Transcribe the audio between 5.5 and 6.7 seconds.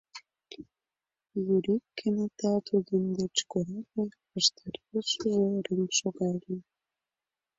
рыҥ шогале.